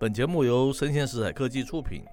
[0.00, 2.04] 本节目由声鲜时采科技出品，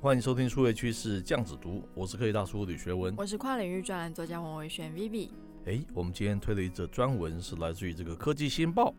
[0.00, 5.30] 欢迎收听数位趋势酱子读，我是科技大叔李学文，我是跨领域专栏作家王维轩 Vivi。
[5.66, 8.94] 哎，我们今天推的一则专文是来自于这个科技新报，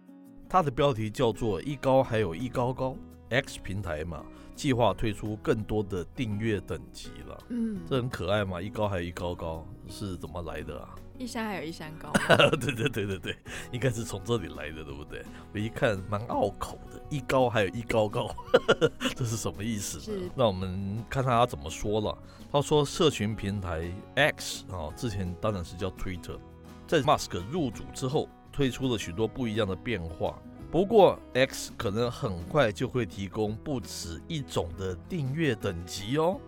[0.50, 2.98] 它的标题叫做“一高还有一高高
[3.30, 4.26] ”，X 平台嘛。
[4.58, 10.94] 计划推出更多的订阅等级了，嗯，这很可爱嘛，一高还有一高高是怎么来的啊？
[11.20, 12.10] 一山还有一山高，
[12.62, 13.38] 对对对对对，
[13.74, 15.22] 应该是从这里来的，对不对？
[15.54, 18.34] 我一看蛮拗口的，一高还有一高高，
[19.18, 20.00] 这是什么意思
[20.34, 22.18] 那我们看看他怎么说了。
[22.50, 26.40] 他说，社群平台 X 啊，之前当然是叫 Twitter，
[26.88, 30.40] 在 Musk 入主之后，推出了许多不一样的变化。
[30.72, 36.40] 不过，X 可能很快就会提供不止一种的订阅等级哦，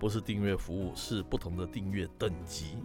[0.00, 2.76] 不是订阅服务，是不同的订阅等级。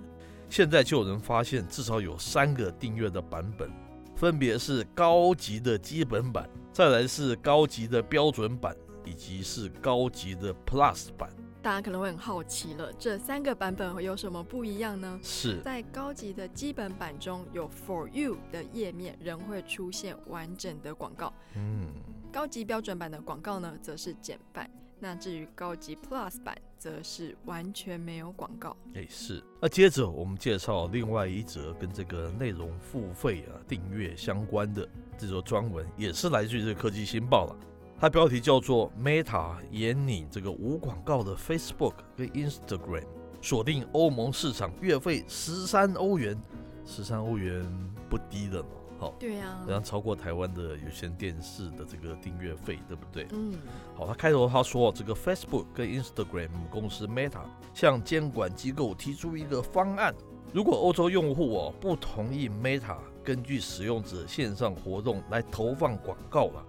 [0.52, 3.72] 现在就有人发现，至少有三个订阅的版本，
[4.18, 11.30] 分别是高级的基本版，再来是高级的标准版，以及是高级的 Plus 版。
[11.62, 15.18] 大家可能会很好奇了，这三个版本有什么不一样呢？
[15.24, 21.88] 是在高级的基本版中有 For You 的页面仍会出现完整的广告，嗯，
[22.30, 24.70] 高级标准版的广告呢，则是简版。
[25.04, 28.78] 那至于高级 Plus 版，则是完全没有广告。
[28.94, 29.44] 哎，是。
[29.60, 37.58] 那接着我们介绍另外一则跟这个内容付费啊订阅相关的这则专文，也是来自于这个科技新报了。
[38.00, 43.06] 它标题叫做 “Meta 引领这个无广告的 Facebook 跟 Instagram
[43.42, 46.40] 锁定欧盟市场，月费十三欧元，
[46.86, 47.64] 十三欧元
[48.08, 48.68] 不低的呢。
[49.02, 53.26] 好，对呀，好像超过台湾的有线电视的这个订阅费，对不对？
[53.32, 53.58] 嗯，
[53.96, 57.42] 好，他开头他说这个 Facebook 跟 Instagram 公司 Meta
[57.74, 60.14] 向监管机构提出一个方案，
[60.54, 66.64] 如果欧洲用户哦不同意 Meta 根据使用者线上活动来投放广告了。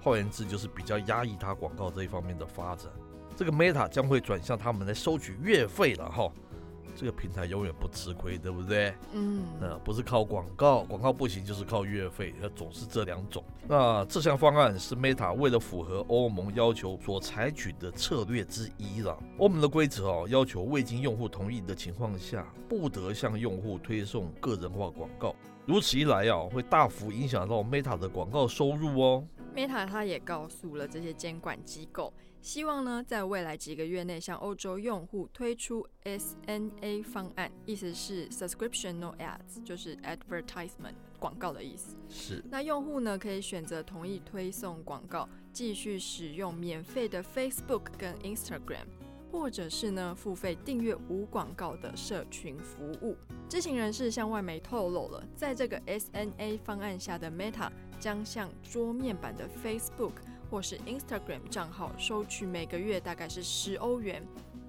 [0.00, 2.90] 换言之，就是比较压抑它广告这一方面的发展。
[3.36, 6.32] 这个 Meta 将会转向他们来收取月费了哈。
[6.96, 8.94] 这个平台永远不吃亏，对不对？
[9.12, 13.42] 嗯，呃，不是靠广告，广告不行，就是靠月费，那总是这两种。
[13.66, 19.18] 那这项方案是 Meta 为了符合欧盟要求所采取的策略之一了。
[19.38, 25.34] 欧盟的规则哦，要求未经用户同意的情况下，不得向用户推送个人化广告。
[25.66, 29.24] 如此一来啊，会大幅影响到 Meta 的广告收入哦。
[29.54, 41.96] Meta 他也告诉了这些监管机构，希望呢在未来几个月内向欧洲用户推出 SNA 方案，意思是 Subscription No Ads，就是 Advertisement 广告的意思。
[42.08, 42.42] 是。
[42.50, 48.86] 那用户呢可以选择同意推送广告，继续使用免费的 Facebook 跟 Instagram，
[49.34, 53.16] 或者是呢付费订阅无广告的社群服务。
[53.48, 57.68] 知情人士向外媒透露了，在这个 SNA 方案下的 Meta。
[58.00, 60.12] 将向桌面版的 Facebook
[60.50, 64.22] 或是 Instagram 账号收取每个月大概是十欧元，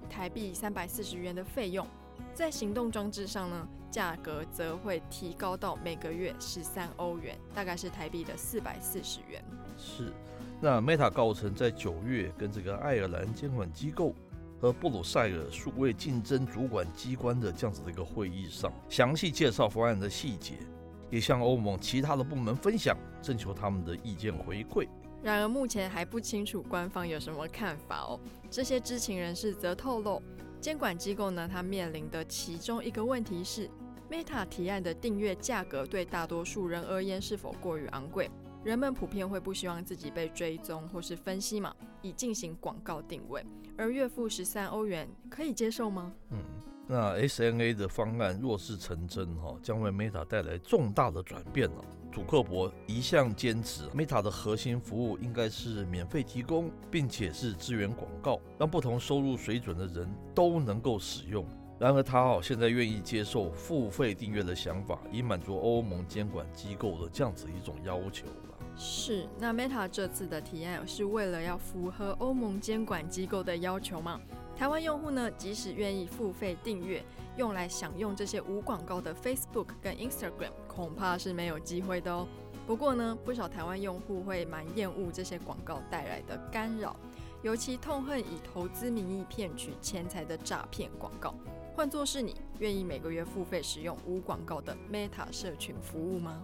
[0.08, 1.86] 台币三百四十元的费用。
[2.32, 9.44] 在行动装置上呢，价格则会提高到每个月十三欧元，大概是台币的四百四十元。
[9.76, 10.10] 是。
[10.58, 14.14] 那 Meta 告称，在九月跟这个爱尔兰监管机构
[14.60, 20.54] 和布鲁塞尔数位竞争主管机关的这样子的一个会议上，详细介绍方案的细节。
[21.08, 24.88] 也向欧盟其他的部门分享，征求他们的意见回馈。
[25.22, 28.18] 然而目前还不清楚官方有什么看法哦。
[28.50, 30.20] 这些知情人士则透露，
[30.60, 33.70] 监管机构呢，它面临的其中一个问题是
[34.10, 38.28] ，Meta 提案的订阅价格对大多数人而言是否过于昂贵？
[38.66, 41.72] 人们普遍会不希望自己被追踪或是分析嘛，
[42.02, 43.40] 以进行广告定位。
[43.78, 46.12] 而月付十三欧元可以接受吗？
[46.30, 46.42] 嗯。
[46.88, 51.84] 那 SNA 的方案若是成真哈，将为 Meta 带来重大的转变了。
[52.12, 61.46] 祖克伯一向坚持，Meta 的核心服务应该是免费提供，并且是支援广告，让不同收入水准的人都能够使用。
[61.78, 68.26] 然而，他哦现在愿意接受付费订阅的想法，以满足欧盟监管机构的这样子一种要求。
[68.78, 74.20] 是，那 Meta 这次的提案是为了要符合欧盟监管机构的要求吗？
[74.54, 77.04] 台湾用户呢，即使愿意付费订阅，
[77.36, 82.26] 用来享用这些无广告的 Facebook 跟 Instagram，恐怕是没有机会的哦。
[82.66, 86.96] 不过呢，不少台湾用户会蛮厌恶这些广告带来的干扰，
[87.42, 91.34] 尤其痛恨以投资名义骗取钱财的诈骗广告。
[91.74, 96.42] 换作是你，愿意每个月付费使用无广告的 Meta 社群服务吗？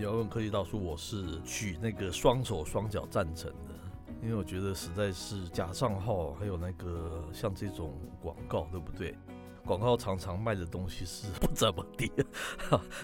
[0.00, 3.74] 你要问科技大叔，我是举那个双手双脚赞成的。
[4.22, 9.14] 因为我觉得实在是假账号，还有那个像这种广告，对不对？
[9.62, 12.10] 广告常常卖的东西是不怎么地，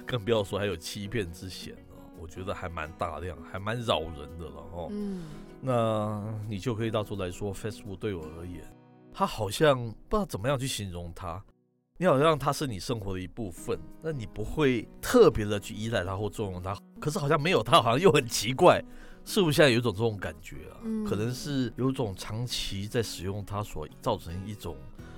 [0.06, 1.96] 更不要说还有欺骗之嫌呢。
[2.18, 4.88] 我觉得还蛮大量，还蛮扰人的了哦。
[4.90, 5.26] 嗯，
[5.60, 8.64] 那你就可以到时候来说，Facebook 对我而言，
[9.12, 9.76] 它好像
[10.08, 11.44] 不知道怎么样去形容它。
[11.98, 18.82] 你好像它是你生活的一部分，那你不会特别的去依赖它或纵容它，可是好像没有它，好像又很奇怪。
[19.24, 20.78] 是不是现在有一种这种感觉啊？
[20.82, 24.76] 嗯，可能是有一种长期在使用它所造成一种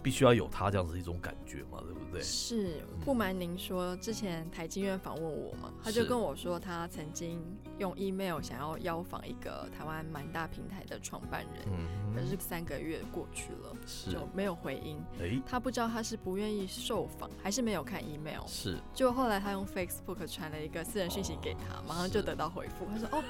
[0.08, 2.22] 必须要有他这样子一种感觉嘛，对不对？
[2.22, 7.38] 是，不瞒您说，之前台经院访问我嘛，他就跟我说，他曾经
[7.76, 13.76] 用 email 想要邀访一个台湾蛮大平台的创办人，嗯，可是三个月过去了，
[14.10, 14.98] 就没有回音。
[15.20, 18.46] 哎，他不知道他是不愿意受访，还是没有看 email。
[18.46, 22.86] 是，就后来他用 Facebook 传了一个私人讯息给他，哦，马上就得到回复。
[22.90, 23.22] 他说：“哦，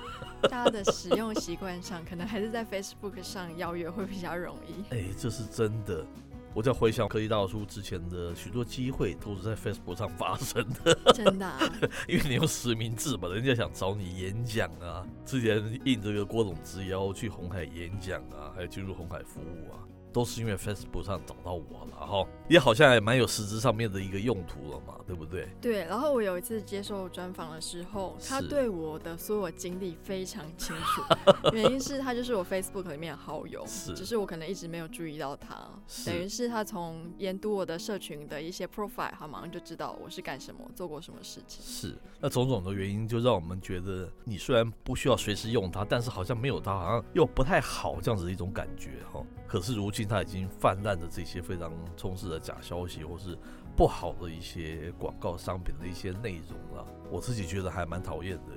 [0.42, 4.84] 大家的使用习惯上，可能还是在 Facebook 上邀约会比较容易。
[4.94, 6.06] ”哎，这是真的。
[6.54, 10.94] 我在回想科技大叔之前的许多机会，都是在 Facebook 上发生的。
[11.12, 11.60] 真的啊？
[12.08, 19.78] 因为你用实名制嘛，人家想找你演讲啊，之前应这个郭总之邀去红海演讲啊，还有进入红海服务啊。
[20.12, 25.48] 都是因为 Facebook 上找到我了哈，也好像也蛮有实质上面的一个用途了嘛，对不对？
[25.60, 25.84] 对。
[25.84, 31.02] 然后我有一次接受专访的时候，他对我的所有经历非常清楚，
[31.52, 35.68] 原因是他就是我 Facebook 里面的好友，是，只是我可能一直没有注意到他。
[36.04, 41.62] 等于是他从研读我的社群的一些 profile，他马上就知道我是干什么，做过什么事情。
[41.64, 41.96] 是。
[42.20, 49.24] 那种种的原因就让我们觉得，你虽然不需要随时用它，但是好像没有它，好像又不太好这样子的一种感觉哈。
[49.46, 53.36] 可是如今它已经泛滥的这些非常充斥的假消息，或是
[53.76, 58.52] 不好的一些广告商品的一些内容了，我自己觉得还蛮讨厌的。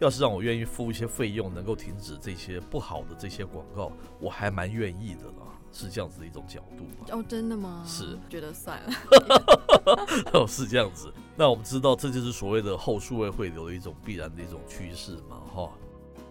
[0.00, 5.46] 要是让我愿意付一些费用，能够停止这些不好的这些广告，我还蛮愿意的啦。
[5.70, 7.84] 是这样子的一种角度哦，真的吗？
[7.86, 8.92] 是，觉得算了。
[10.32, 11.12] 哦，是这样子。
[11.36, 15.70] 那我们知道，这就是所谓的后数位汇流的一种必然的一种趋势嘛，哈，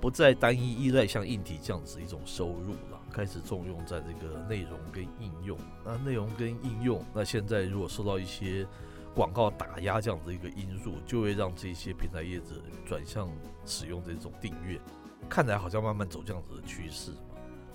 [0.01, 3.00] 不再单一依赖像硬体这样子一种收入了。
[3.11, 8.65] 开始重用在这个内容跟应用，那内容跟应用，那现在如果受到一些
[9.13, 12.55] 广告打压这样的一个因素，就会让这些平台业者
[12.85, 13.29] 转向
[13.65, 14.79] 使用这种订阅，
[15.29, 17.11] 看来好像慢慢走这样子的趋势。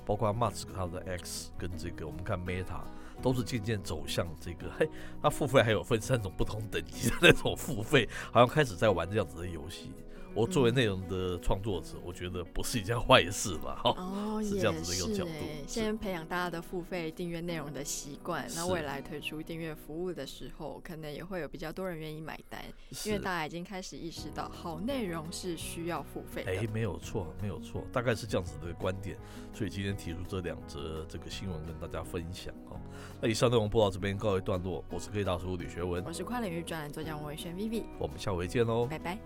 [0.04, 2.80] 包括马斯克他的 X 跟这个我们看 Meta
[3.20, 4.88] 都是渐渐走向这个，嘿，
[5.20, 9.90] 他付费还有分三种不同等级的那种付费，好像开始在玩这样子的游戏。
[10.36, 13.80] 我作为内容的创作者，我觉得不是一件坏事吧？
[13.82, 15.30] 哈，哦，是这样子的一个角度。
[15.66, 22.62] 先培养大家的付费订阅内容的习惯，那未来推出订阅服务的时候，可能也会有比较多人愿意买单，
[23.06, 26.52] 因为大家已经开始意识到好内容是需要付费的。
[26.52, 29.16] 哎，没有错，没有错，大概是这样子的观点。
[29.54, 32.78] 所以今天提出这两则这个新闻跟大家分享哦。
[33.22, 39.18] 那以上内容播到这边告一段落，我是科技大叔李学文，我是跨领域专栏作家王伟轩 Vivi，我们下回见喽，拜拜。